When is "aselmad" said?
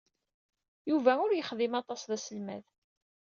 2.15-2.65